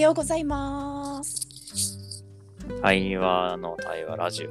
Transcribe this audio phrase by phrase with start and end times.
[0.00, 2.24] ようございます。
[2.80, 4.50] 対話の対話ラジオ。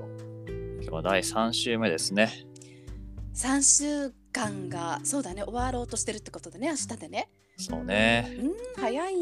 [0.82, 2.46] 今日は第3週目ですね。
[3.34, 7.30] 3週間がそうだね終わろうとしてるってことでね明日でね。
[7.58, 8.32] そうね。
[8.38, 9.16] うん早い。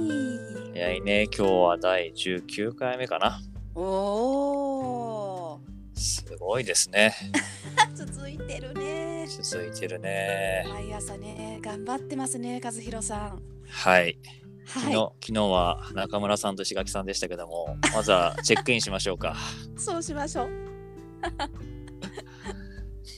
[0.74, 1.24] 早いね。
[1.26, 3.40] 今日は第19回目かな。
[3.74, 5.60] おお
[5.96, 7.14] すごいですね。
[7.96, 9.26] 続いてるね。
[9.28, 10.66] 続いてるね。
[10.68, 13.42] 毎朝ね頑張ってますね和弘さん。
[13.70, 14.20] はい。
[14.68, 19.36] 昨日、は昨日は中村さんと石垣さんでしたけども、 まずはチェックインしましょうか。
[19.76, 20.50] いそうしましょう。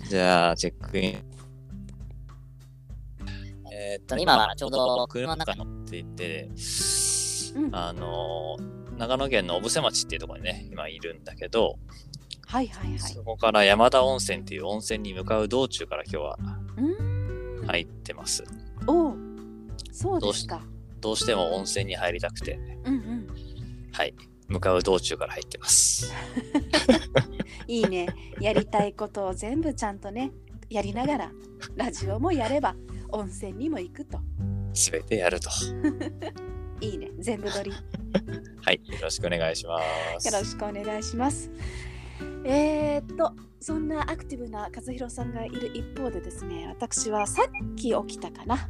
[0.07, 1.23] じゃあ、チェックイン。
[3.71, 6.49] えーっと、今はちょうど車の中に乗っていて、
[7.55, 11.79] うんあのー、長野県の小布施町っていうところにね、今いるんだけど、
[12.45, 12.99] はいはいはい。
[12.99, 16.37] そこから山田温泉っていう温泉に向かう道中から今日は
[16.77, 17.65] うん。
[17.67, 18.43] 入ってます。
[18.87, 19.15] おお
[19.91, 20.61] そうですか。
[20.99, 23.27] どうしても温泉に入りたくて、うんうん。
[23.91, 24.13] はい、
[24.47, 26.11] 向かう道中から入ってます。
[27.67, 28.07] いいね。
[28.39, 30.31] やりたいことを全部ちゃんとね
[30.69, 31.31] やりながら
[31.75, 32.75] ラジオもやれば
[33.09, 34.19] 温泉にも行くと。
[34.73, 35.49] すべてやると。
[36.81, 37.11] いいね。
[37.19, 37.71] 全部撮り。
[37.71, 37.77] よ
[38.61, 39.79] はい、よろしくお願いしま
[40.19, 40.31] す。
[40.31, 41.51] ろしくお願いします。
[42.45, 48.69] えー、っとそんなアクティブな和弘さんがいる一方でですね私はさっき起きたかな。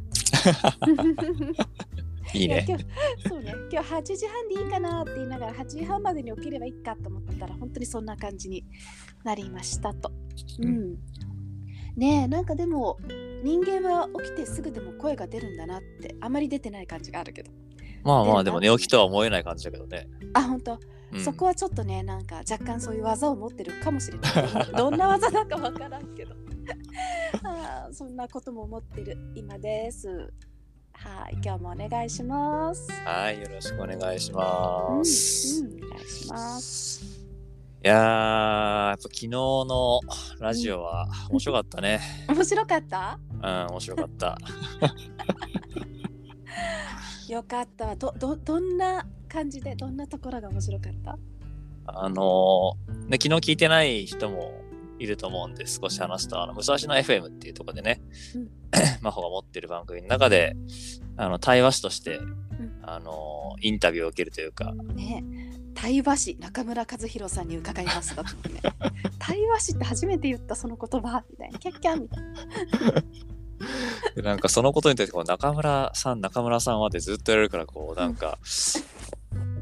[2.34, 2.56] いいね。
[2.56, 2.84] や今日
[3.28, 3.54] そうね。
[3.72, 8.64] 今日8時半でいいかなって言いながら8時半までに起きればいいかと思ったら本当にそんな感じに
[9.24, 10.10] なりましたと。
[10.60, 10.98] う、うん。
[11.96, 12.98] ねえなんかでも
[13.42, 17.50] 人間は起きてすぐでも声が出るんだなってあまり出てない感じがあるけど。
[18.02, 20.08] まあまあ、でも寝起きとは思えない感じだけどね。
[20.32, 20.78] あ本当、
[21.12, 21.20] うん。
[21.20, 24.72] そこはちょっとねなんか若干そういう技を持ってるかもしれない。
[24.76, 26.34] どんな技だかわからんけど。
[27.44, 30.32] あーそんなことも思ってる今です
[31.02, 35.64] はい今日もお願いしますはい、よろしくお願いしうん、ます。
[35.64, 37.02] うん、お願いします
[37.82, 40.00] いやー、やっぱ昨日の
[40.38, 42.00] ラジオは面白かったね。
[42.28, 43.18] 面白かった？
[43.32, 44.36] うん、面白かった。
[47.32, 51.16] よかったわどどどんな感じでどんなところが面白かった？
[51.86, 54.52] あのーね、昨日聞いてない人も
[55.00, 58.00] いると思うんで、少し話すと、あの、武蔵野 FM っていうところでね、
[58.34, 58.48] うん。
[59.02, 60.54] 真帆が持ってる番組の中で、
[61.16, 62.36] あの、対話師として、ん。
[62.82, 65.24] あのーインタビューを受けるというか、ね
[65.74, 68.60] 対話師中村和弘さんに伺いますだってね
[69.18, 71.58] 対話師って初めて言ったその言葉みたいな。
[71.58, 73.02] キャッキャンみたいな。
[74.16, 78.38] でなんかそのことについてこう中村さん中村さんはってずっとやれるからこうなんか、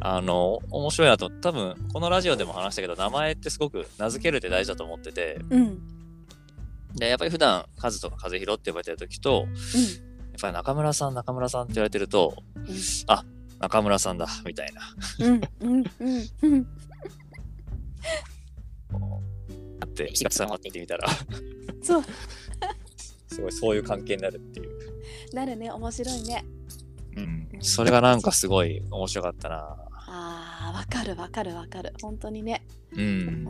[0.00, 5.41] あの面白いなと多分このラジオでも話したけど名前ってすごく名付けるって大事だと思ってて。
[5.50, 5.78] うん。
[6.94, 9.47] でやっぱり普段カズとか風広って呼ばれてる時と
[10.32, 12.64] やっぱり中村さん中村さんって言われてると、うん。
[13.08, 13.25] あ
[13.60, 15.26] 中村さんだみたいな。
[15.26, 16.26] うんうんうん。
[16.42, 16.66] うん
[19.81, 21.08] あって石垣さんってみたら。
[21.82, 22.03] そう。
[23.28, 26.44] すごいそういう関係になるっていう、なるね面白いね。
[27.16, 29.88] うん、それがなんかすごい面白かったな
[30.88, 31.93] かるわかるわかる。
[32.00, 32.65] 本当にね。
[32.93, 33.00] うん。
[33.00, 33.49] うん。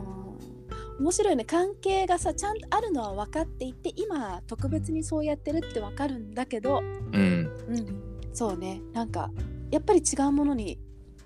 [0.99, 1.45] 面白いね。
[1.45, 7.49] 関係がさちゃんとあるのは分かっていて今特別にそうやってるって分かるんだけどうん。
[7.67, 8.29] うん。
[8.33, 8.81] そうね。
[8.93, 9.31] なんか
[9.71, 10.79] やっぱり違うものに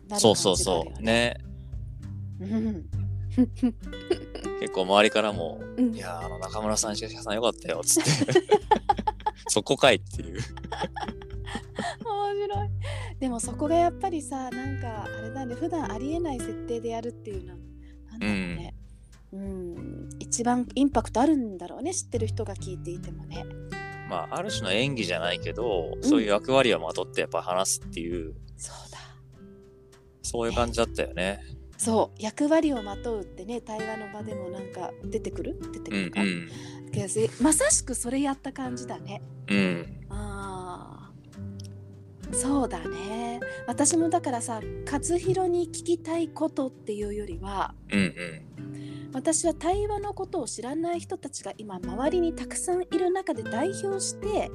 [0.07, 1.37] なるそう感じそうがあるよね。
[2.39, 2.55] そうね。
[2.55, 2.85] うん。
[4.59, 5.93] 結構周りからもうん。
[5.95, 8.11] いやーあの中村さん、石垣さんよかったよっつって。
[9.49, 10.39] そこかいっていう。
[12.05, 12.69] 面白い
[13.23, 17.59] でもそこがやっぱりさなんかあれだね普段ありえない設定でやるっていうのは
[18.11, 18.75] なんだろうね。
[19.31, 20.09] うん。
[20.19, 23.45] 一番インパクトあるんだろうね知ってる人が聞いていてもね。
[24.09, 28.97] まあ、ある種の演技じゃないけど、そういう役割をまとってやっぱ話すっていう、そうだ。
[30.21, 31.39] そういう感じだったよね。
[31.77, 35.57] そう役割をまとうってね対話の場でもなんか出てくる？
[35.71, 36.21] 出てくうんるか、
[36.91, 37.07] けど
[37.41, 39.21] まさしくそれやった感じだね。
[39.47, 39.57] うん。
[39.57, 40.03] うん。
[42.33, 48.13] そうだね私もだからさ和弘に聞きたいことっていうよりはうんうん。
[49.13, 54.49] 私は対話のことを知らない人たちが今周りにたくさんいる中で代表して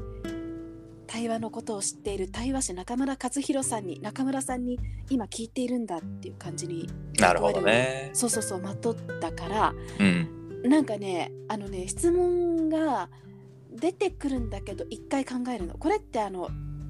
[1.06, 4.78] 対話のことを知っている対話師中村和弘さんに中村さんに
[5.08, 6.88] 今聞いているんだっていう感じに
[7.18, 8.10] なるほどね。
[8.12, 10.38] そうそうそうまとったからうん。
[10.64, 13.08] なんかねあのね質問が
[13.70, 16.48] 出てくるんだけど一回考えるのこれってあの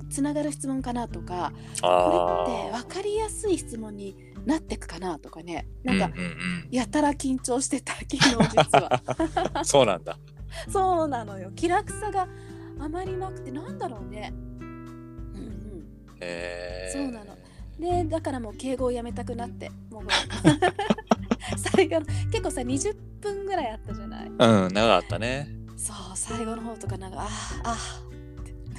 [0.08, 4.16] つながる質問かなとかこあれって分かりやすい質問に
[4.46, 5.92] なってくかなとかねあ。
[5.92, 6.16] なんか、
[6.70, 9.02] やたら緊張してた昨日実は
[9.56, 9.64] うん。
[9.66, 10.18] そうなんだ。
[10.70, 12.26] そうなのよ気楽さが
[12.80, 14.68] あまりなくてなんだろうねうんう
[15.40, 15.84] ん
[16.20, 16.90] へえ。
[16.92, 17.36] そうなの
[17.78, 20.02] でだからもう敬語をやめたくなってもう
[21.74, 24.34] 最後の結構さ20分ぐらいあったじゃないうん、
[24.72, 25.48] 長かったね。
[25.76, 27.76] そう最後の方とかなんかあーあ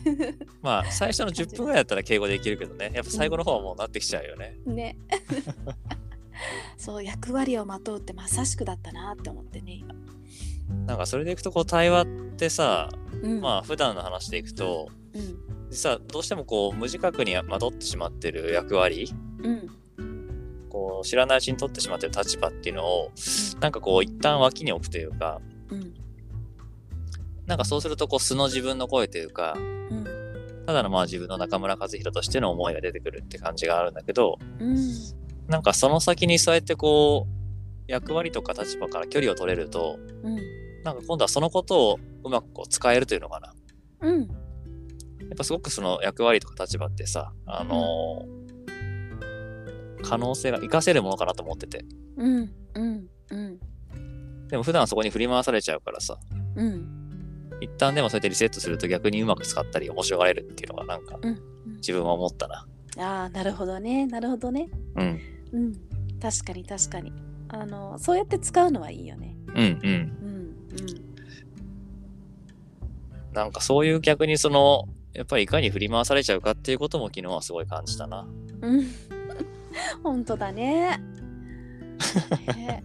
[0.62, 2.92] まあ、最初の10分ぐらいだったら敬語できるけどね。
[2.94, 4.58] やっぱ最後の方はもうなってきちゃうよね。
[4.68, 4.98] ーね。
[6.78, 9.94] そう役割をまとうってまさしくだったなって思ってね今、
[10.86, 12.06] なんかそれでいくと、こう、対話っ
[12.38, 12.90] てさ、
[13.22, 15.70] うん、まあ、普段の話でいくと、うん。
[15.70, 19.14] 実はどうしてもこう、無自覚にまとってしまってる役割、
[19.44, 19.68] うん。
[20.70, 23.12] こう、知らないうちに取ってしまってる立場っていうのを、
[23.60, 25.94] なんかこう、一旦脇に置くというか、うん。
[27.46, 29.79] なんかそうすると、こう、素の自分の声というか、うん
[30.70, 34.78] ただのまあ自分の中村和弘としての思いが出てくるって感じがあるんだけど、うん。
[35.48, 40.36] なんかその先にそうやってこう、役割とか立場から距離を取れると、うん。
[40.84, 43.52] なんか今度はそのことをうまくこう使えるというのかな。
[44.02, 44.20] うん。
[44.22, 44.30] やっ
[45.36, 48.40] ぱすごくその役割とか立場ってさ、あのー
[50.04, 51.84] 可能性が活かせるものかなと思ってて。
[52.16, 52.52] うん。
[52.76, 53.08] うん。
[53.32, 53.60] うん。
[54.50, 56.20] でも普段そこに振り回されちゃうからさ、
[56.56, 56.99] うん
[57.62, 61.40] 一旦でもそうやってリセットすると逆にうまく使ったり面白がれるっていうのがなんかうん
[61.78, 62.68] 自分は思ったな。
[62.98, 64.06] ああなるほどね。
[64.08, 64.70] なるほどね。
[64.96, 65.20] うん。
[65.54, 65.74] うん。
[66.22, 67.14] 確かに確かに。
[67.50, 69.36] あのそうやって使うのはいいよね。
[69.48, 69.64] うんうん。
[69.64, 70.40] うん
[73.34, 78.28] なんかそういう逆にその、やっぱりいかに振り回されちゃうかっていうことも昨日はすごい感じたな。
[78.62, 78.88] うんうん。
[80.04, 81.00] 本当だね。
[82.58, 82.84] ね。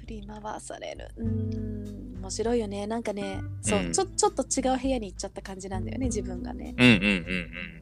[0.00, 1.08] 振り回される。
[1.16, 2.86] うん面白いよね。
[2.86, 3.92] なんかねそう、うん。
[3.92, 6.74] ちょちょっと違う部屋に行っちゃった感じなんだよね自分がね。
[6.78, 7.02] うんうん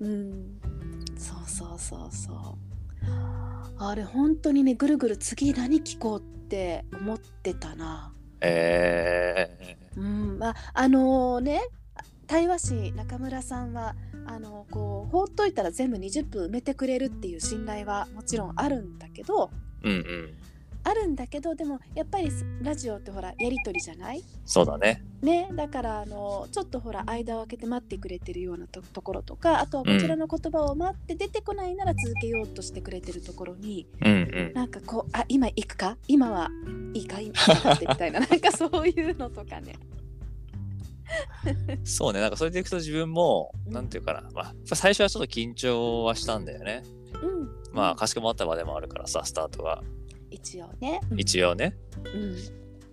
[0.01, 0.13] うんうん。
[0.13, 1.17] うん。
[1.17, 2.73] そうそうそうそう。
[3.79, 8.13] あれ本当にねぐるぐる次何聞こうって思ってたな。
[8.41, 10.39] えうん。
[10.41, 11.61] まああのね
[12.27, 13.95] 対話師中村さんは
[14.27, 20.35] あのこう放っといたら全部20分埋めてくれるっていう信頼はもちろんあるんだけどー、うんうん。
[20.85, 22.29] あるんだけどでもやっぱり
[22.61, 24.23] ラジオってほらやり取りじゃない？
[24.45, 25.03] そうだね。
[25.23, 34.53] ねだからあのちょっとほら間を空けて待ってくれてるようなとところとかあとはこちらの言葉を待って出てこないなら続けようとしてくれてるところに、うんうん。
[34.55, 35.97] なんかこうあ今行くか？
[36.09, 36.51] 今は
[36.95, 39.75] いいか今待ってみたいななんか そういうのとかね。
[41.85, 46.83] そうね、なんかそれでいくと自分も、うんなんていうかな、まあ、最初はちょっと緊張はしたんだよね。
[47.23, 49.83] うん、まあ、かしこまった場でもあるからさ、スタートが。
[50.33, 51.01] 一応ね。
[51.17, 51.77] 一応ね。
[52.05, 52.35] うん。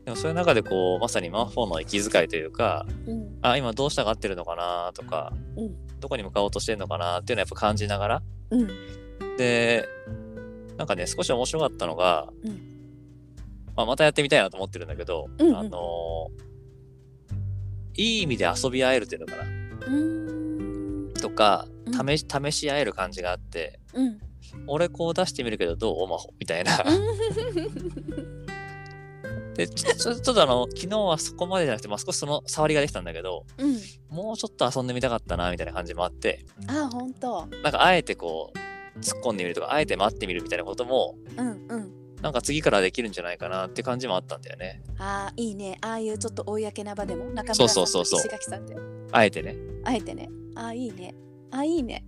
[0.06, 3.38] でもそういう中でこう、まさにマンフォーの息遣いというか、うん。
[3.42, 6.00] あ、今どうしたがってるのかなとか、うん。
[6.00, 8.24] どこに向かおうとしてるのかなっていうのはやっぱ感じながら。
[8.52, 8.68] うん。
[9.38, 9.86] で、
[10.78, 12.52] なんかね、少し面白かったのが、うん。
[13.76, 15.58] まあ、またやってみたいなと思ってるんだけど、うんうん。
[15.58, 16.50] あのー
[17.96, 19.44] いい意味で遊び合えるっていうのかな。
[19.44, 21.14] うーん。
[21.16, 22.08] とかうん。
[22.08, 24.20] 試し試し合える感じがあって、うん
[24.68, 26.04] 俺こう出してみるけどどう？
[26.04, 26.84] おまほみたいな。
[29.56, 33.78] でちょちょっとあの昨日はそこまでじゃなくて、まあ、少しその触りができたんだけどうん。
[34.10, 36.46] もうちょっと遊んでみたかったなみたいな感じもあって。
[36.68, 41.94] あ本当なんかあえてこう突っ込んでみるとかあえて待ってみるみたいなこともうんうん。
[42.22, 44.82] なんか次からできるんじゃないかなって感じもあったんだよね。
[44.98, 45.78] あーいいね。
[45.82, 48.20] ああいうちょっと公な場でも中そう村さんとそうそうそう。
[48.20, 48.76] 石垣さんで。
[49.12, 49.56] あえてね。
[49.84, 50.30] あえてね。
[50.56, 51.16] あーいいね
[51.52, 52.04] あいいね。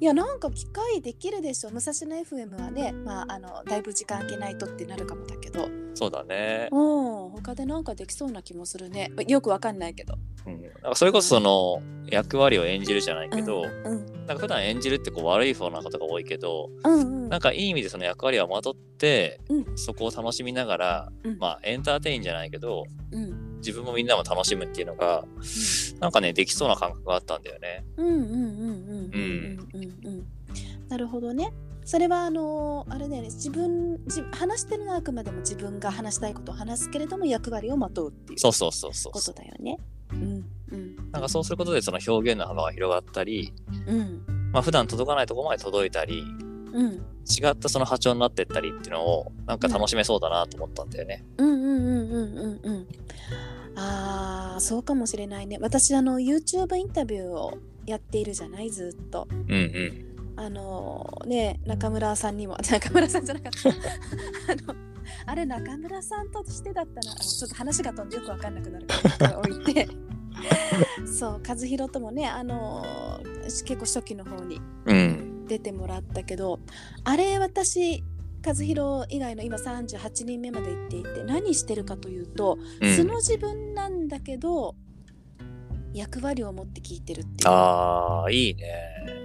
[0.00, 5.68] いやなんか機会できるでしょ武蔵野 FM はねまああのだいぶ時間空けないとってなるかもだけど。
[5.94, 6.68] そうだね。
[6.70, 7.30] うん。
[7.30, 9.10] 他でなんかできそうな気もするね。
[9.26, 10.14] よくわかんないけど。
[10.46, 14.06] うん、なんかそれこそその役割を演じるじゃないけど、うん。
[14.26, 17.28] なんか普段演じるってこう悪い方なことが多いけど、うんうん。
[17.28, 19.76] なんかいい意味でその役割をまとって、うん。
[19.76, 21.38] そこを楽しみながら、うん。
[21.38, 27.84] まあエンターテインじゃないけど、うん自分もみんなも楽しむっていうのが、うん、なんかねできそうな感覚があったんだよね。
[27.96, 30.26] うんうんうんうんうんうん。
[30.88, 31.52] なるほどね。
[31.84, 39.78] それはあのあれだよね自分自話してるのはあくまでも自分が話したいことを話すけれども役割をまとうっていうそうそうそうそうことだよね。
[40.12, 40.44] うん、
[41.12, 43.54] なんかそうすることでその表現の幅が広がったり、
[43.86, 44.22] うん
[44.52, 46.22] まあ普段届かないとこまで届いたり、
[46.72, 51.24] うん、違ったその波長になってったりっていうのをなんか楽しめそうだなと思ったんだよね。
[51.38, 52.77] うんうんうんうんうんうん
[53.88, 55.58] あーそうかもしれないね。
[55.60, 58.70] 私あの YouTube インタビューをやっているじゃない？
[58.70, 59.26] ずっと。
[59.30, 60.04] うんうん。
[60.36, 62.56] あのね中村さんにも。
[62.70, 63.68] 中村さんじゃなかった。
[64.52, 64.74] あの
[65.26, 68.94] あれ中村さんとしてだったらちょっと話が飛んでよくわかんなくなるか
[69.28, 69.88] ら置いて。
[71.06, 72.84] そう和弘ともねあの
[73.42, 75.44] 結構初期の方にうん。
[75.48, 76.60] 出てもらったけど
[77.04, 78.04] あれ私
[78.44, 84.74] 和弘以外の今38人目まで行っていて何してるかというと、うん素の自分なんだけど
[85.92, 87.50] 役割を持って聞いてるっていう。
[87.50, 88.64] ああ、いいね。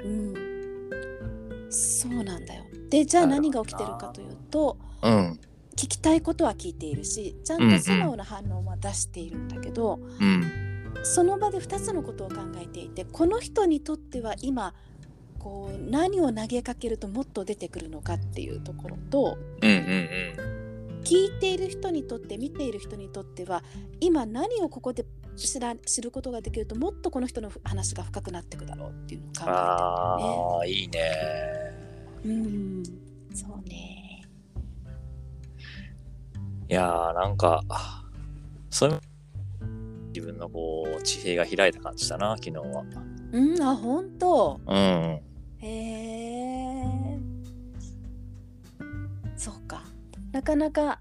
[0.06, 2.64] うん、そうなんだよ。
[2.90, 5.40] でじゃあ何が起きてるかというとうん。
[5.76, 10.44] 聞きたいことは聞いているしちゃんと素直な反応は出しているんだけど、うん。
[11.04, 14.74] その場で2つのことを考えていてこの人にとっては今
[15.44, 20.54] こう何を投げかけるともっと出てくるのかっていうところとうんうん
[21.04, 23.62] 聞いている人にとって見ている人にとっては
[24.00, 31.00] 今何をここで知ら知ることができるともっとこの人の話が深くなっていくだろうっていうのを考えてるんだよああ、いいね。
[32.24, 32.26] ね。
[32.26, 32.84] うん
[33.34, 34.24] そうね。
[36.70, 37.64] いやー、なんか、
[38.70, 39.00] そういう、
[40.14, 42.86] 自分のこう、地平が開いた感じだな、昨日は。
[43.34, 45.20] うんあ本当うん。
[45.64, 46.84] へえ
[49.36, 49.84] そうか。
[50.32, 51.00] なかなか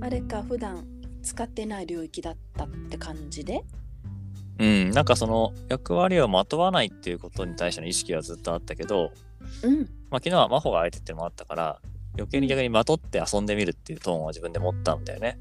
[0.00, 0.86] あれか普段
[1.22, 3.62] 使ってない領域だったって感じで？
[4.58, 9.10] うん、なんかその役割をまとわないっていうことに対しての意識はずっとあったけど、
[9.62, 9.80] うん。
[10.10, 11.80] まあ、昨日は真帆が相手ってのもあったから、
[12.14, 15.38] 余計に逆にまとって遊んでみるっていうトーンは自分で持ったんだよね。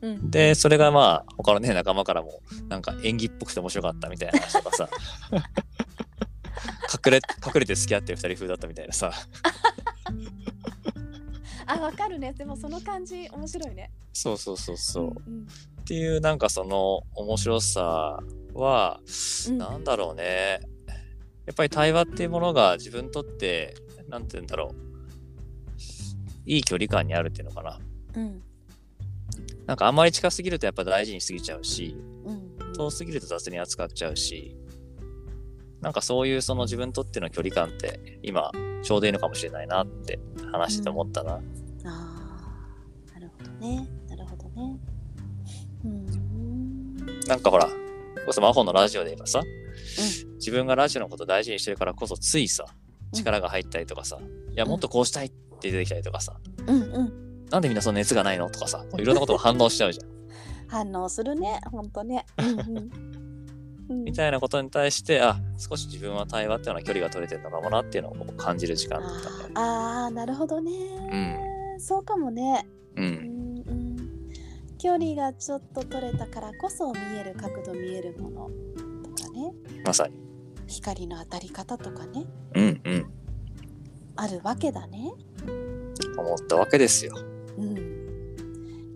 [0.00, 0.30] うん。
[0.30, 4.88] で、それがまあ、他のね、仲間からも、なんか演技っぽくて面白かったみたいな話とかさ、
[6.90, 9.12] 隠れ、隠れて付き合ってる二人風だったみたいなさ、
[11.66, 15.12] あわかるねでもその感じ面白いねそうそうそうそう。
[15.26, 15.46] うん
[15.88, 18.18] っていうなんかその面白さ
[18.52, 19.00] は、
[19.48, 20.60] うんなんだろうね。
[21.46, 23.74] やっぱり対話っていうものが自分にとって、
[24.06, 24.76] なんて言うんだろう。
[26.44, 27.80] いい距離感にあるっていうのかな。
[28.16, 28.42] うん
[29.64, 34.57] なんかあんまり近すぎるとやっぱ大事にしすぎちゃうし、うん遠すぎると雑に扱っちゃうし、
[35.80, 38.50] なんかそういうその自分にとっての距離感って今
[38.82, 40.18] ちょうどいいのかもしれないなって
[40.52, 41.34] 話してて思ったな。
[41.34, 41.38] あ
[41.84, 43.88] あなるほどね。
[44.08, 44.76] なるほどね。
[45.84, 46.96] うん。
[47.26, 47.68] なんかほら、
[48.26, 49.42] こそ魔法のラジオで言えばさ、
[50.36, 52.66] 自分がラジオのこと大事にしてるからこそついさ、
[53.12, 54.18] 力が入ったりとかさ、
[54.52, 55.30] いや、もっとこうしたいっ
[55.60, 57.46] て出てきたりとかさ、うんうん。
[57.50, 60.08] なんでみんなその熱がないのとかさ、いろんなことが反応しちゃうじゃん。
[60.68, 62.26] 反応するねほんとね。
[62.36, 63.17] うんうんうん
[63.88, 69.52] みたいなことに対して、あ、少し自分は対話っていうのは距離が取れてるのかもなっていうのを感じる時間だったね。
[69.54, 70.70] あーあーなるほどね、
[71.78, 72.66] そうかもね。
[72.96, 73.00] う。
[73.00, 73.96] うんんうん。
[74.78, 78.50] 距離がちょっと取れたからこそ見える角度見えるもの
[79.16, 79.52] とかね。
[79.84, 80.14] まさに。
[80.66, 82.26] 光の当たり方とかね。
[82.54, 83.10] うんうん。
[84.16, 85.12] あるわけだね。
[86.18, 87.14] 思ったわけですよ。
[87.56, 87.98] うん。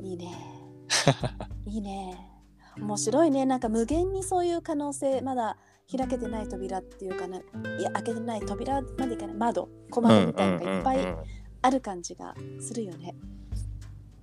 [0.02, 0.52] いいね。
[1.66, 2.31] いいね
[2.78, 3.44] 面白いね。
[3.46, 5.56] なんか無限にそういう可能性まだ
[5.90, 7.38] 開けてない扉っていうかな。
[7.38, 9.36] いや開けてない扉までいかない。
[9.36, 11.24] 窓小窓みたいなのがいっぱいうんうんうんうん
[11.62, 13.14] ある感じがするよね。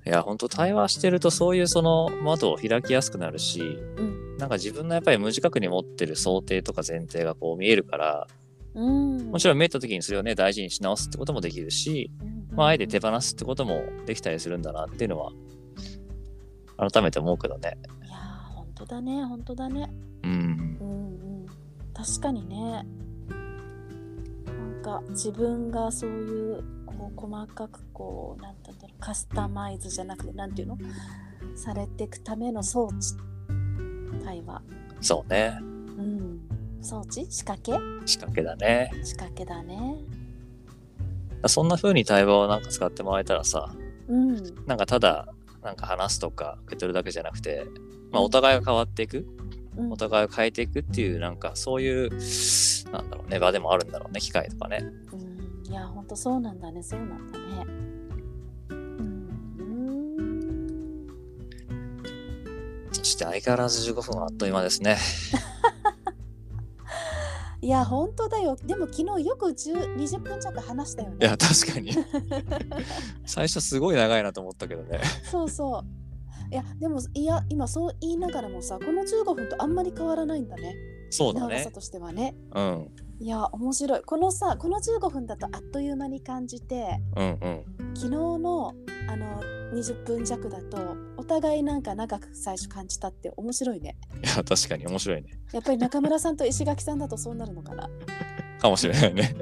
[0.06, 4.38] いや、本当対話してるとそういうその窓を開きやすくなるし、うん。
[4.38, 8.28] なんか自分のやっぱり無自覚に持ってる想定とか前提がこう見えるから、
[8.76, 9.32] うん。
[9.32, 12.12] もちろん見えた時にそれをね、大事にし直すってこともできるし、
[12.52, 15.32] まあ、あえて手放すってこともできたりするんだなっていうのは、
[16.78, 17.78] 改めて思うけどね。
[18.80, 19.90] 当だね本当だね。
[20.24, 20.78] うん。
[20.82, 21.46] うんうん。
[21.94, 22.86] 確かにね。
[24.46, 30.78] なんか自分がそういうこう細かくこうなんて言うんだろうカスタマイズじゃなくてなんていうの？
[31.56, 32.96] されていくための装置。
[34.24, 34.62] 対話
[35.02, 35.58] そうね。
[35.62, 36.40] うん。
[36.82, 37.26] 装置？
[37.30, 37.74] 仕掛け？
[38.06, 38.92] 仕掛けだね。
[39.04, 39.96] 仕掛けだね。
[41.48, 43.74] そんな風に対話をなんか使ってもらえたらさ、
[44.08, 44.36] うん。
[44.66, 45.28] なんかただ、
[45.64, 47.66] なんか話すとか受け取るだけじゃなくて、
[48.12, 49.26] まあ、お互いが変わっていく、
[49.78, 52.10] うんお互いを変えていくっていう、なんかそういう、
[52.92, 54.80] なんだろうね、場でもあるんだろうね、機会とかね。
[55.14, 55.40] うん
[55.70, 57.46] いやほんとそうなんだねそうなんだね
[58.70, 59.30] うん
[62.92, 64.98] そして相変わらず15分はあっという間ですね。
[67.62, 71.92] いや本当だよでも昨日よく10 20分弱話したよねいや、確かに。
[73.26, 75.02] 最初すごい長いなと思ったけどね。
[75.30, 75.86] そうそう。
[76.52, 80.76] いや、でも、いや、今そう言いながらもさ、この15分とあんまり変わらないんだね。
[81.10, 81.56] そうだね。
[81.58, 82.36] 長さとしてはね。
[82.54, 82.90] うん。
[83.20, 84.02] いや、面白い。
[84.02, 87.96] このさ、この15分だとあっという間に感じて、うんうん。
[87.96, 88.74] 昨日の
[89.08, 89.42] あの
[89.74, 93.98] 20分弱だと、お互いなんか長く最初感じたって面白いね。
[94.24, 95.40] いや、確かに面白いね。
[95.52, 97.90] やっぱり中村さんと石垣さんだとそうなるのかな。
[98.60, 99.36] かもしれないね。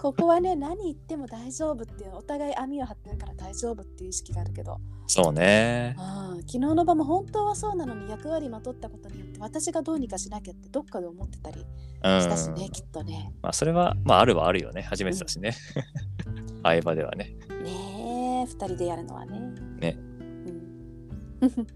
[0.00, 5.94] ここはね、何言っても大丈夫っていう、お互い網を張ってるから大丈夫っていう意識があるけど、そうね。
[5.98, 11.64] ああ昨日の場も本当はそうなのに役割まとったことによって私がどうにかしなきゃってどっかで思ってたり
[12.04, 12.20] うん。
[12.20, 13.32] したしね、きっとね。
[13.42, 14.82] まあ、それは、まあ、あるはあるよね。
[14.82, 15.54] 初めてだしね。
[16.62, 17.36] 相場ではね。
[17.62, 19.40] ねえ二人でやるのはね。
[19.80, 19.96] ね
[21.40, 21.50] うん、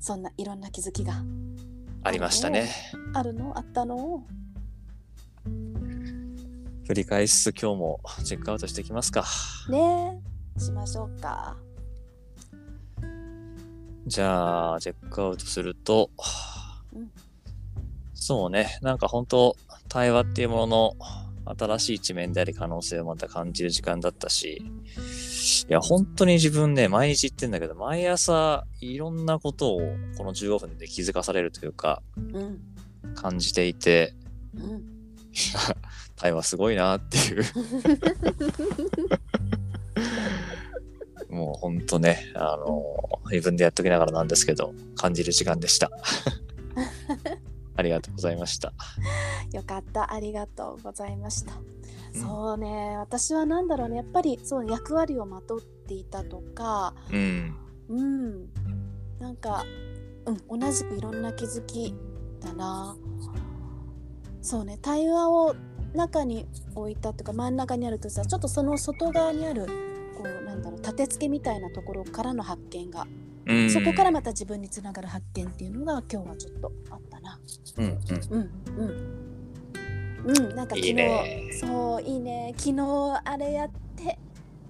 [0.00, 1.22] そんないろんな気づきが
[2.02, 2.70] ありましたね。
[3.14, 3.56] あるの？
[3.56, 4.26] あったの？
[6.86, 9.24] 振り返りつつ今日もチェックアウトしていきますか。
[9.68, 10.20] ね
[10.56, 10.60] え。
[10.60, 11.56] しましょうか。
[14.06, 16.10] じゃあ、チェックアウトすると、
[16.94, 17.10] うん。
[18.14, 19.56] そうね、なんか本当
[19.88, 20.94] 対話っていうもの
[21.44, 24.62] の新しい一面であり可能性をまた感じる時間だったし、
[25.68, 29.80] いや、本当に自分ね、毎日言ってんだけど、毎朝いろんなことを
[30.16, 32.60] この15分で気づかされるというか、うん。
[33.16, 34.14] 感じていて、
[34.54, 34.96] うん
[36.16, 37.44] 対話すごいなっていう。
[41.28, 42.82] もうほんとね、あの
[43.30, 45.90] 自分でやっときながらなんですけど、感じる時間でした。
[47.76, 48.72] ありがとうございました。
[49.52, 50.12] よかった。
[50.12, 51.52] ありがとうございました、
[52.14, 52.20] うん。
[52.20, 52.96] そうね。
[52.98, 53.96] 私はなんだろうね。
[53.96, 57.54] やっぱりそう役割をまとっていたとかうん。
[57.88, 58.48] うん。
[59.18, 59.64] なんか、
[60.24, 61.94] うん、同じくいろんな気づき
[62.40, 62.96] だな。
[64.40, 64.78] そうね。
[64.80, 65.54] 対話を
[65.96, 69.66] 中に置いたっていうか真ん中にあるとさちょっとその外側にある
[70.16, 73.06] こうなんだろう立て付けみたいなところからの発見が、
[73.46, 77.38] うん、そこからまた自分につながる発見っていうのが今日はちょっとあったな。
[77.78, 77.98] うんうん。
[78.30, 79.26] うんうん。
[80.26, 80.56] うん。
[80.56, 81.50] なんか昨日いいね。
[81.52, 82.54] そういいね。
[82.56, 84.18] 昨日あれやって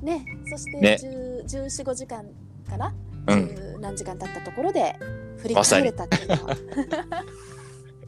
[0.03, 0.25] ね。
[0.51, 0.99] そしてね。
[1.01, 2.25] 10 1415時間
[2.69, 2.95] かな、
[3.29, 3.45] うん。
[3.47, 4.97] 10何時間経ったところで
[5.39, 6.35] 振り返れたっていうの。
[6.35, 6.57] は、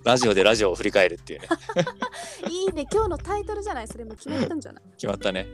[0.04, 1.48] ラジオでラジオを振り返るっていうね。
[2.50, 3.88] いいね今日のタイトルじゃない？
[3.88, 4.82] それも決まったんじゃない？
[4.96, 5.46] 決まったね。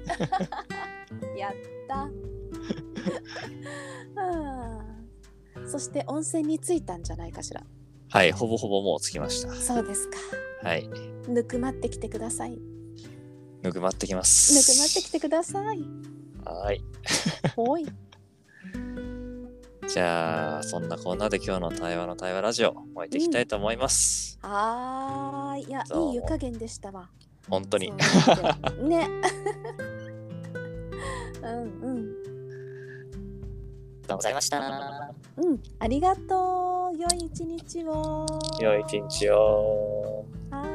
[1.36, 1.52] やっ
[1.88, 2.08] た
[5.66, 7.62] そして温泉に着いたんじゃないかしら？
[8.10, 9.52] はい、ほぼほぼもう着きました。
[9.54, 10.16] そうですか
[10.62, 10.88] はい。
[11.28, 12.58] ぬくまってきてくださいぬ
[13.62, 14.52] ぬくまってきまくす。
[14.78, 15.80] まってきてください
[16.44, 16.80] はい。
[17.56, 17.86] ほい
[19.86, 24.38] じゃあ、そんなこんなで今日の対話の対話ラジオ、終えていきたいと思います。
[24.42, 27.10] はーいいやいい湯加減でしたわ。
[27.48, 27.92] 本当に。
[28.82, 29.08] ね。
[31.42, 31.50] うん
[31.82, 32.14] うん。
[34.04, 35.14] ありがとうございました。
[35.36, 35.62] うん。
[35.78, 36.98] ありがとう。
[36.98, 38.26] 良い一日を。
[38.60, 40.24] 良い一日を。
[40.50, 40.73] はーい